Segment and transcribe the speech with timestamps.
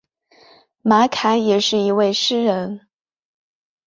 [0.81, 2.87] 马凯也是一位诗人。